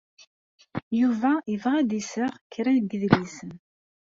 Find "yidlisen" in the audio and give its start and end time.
2.89-3.51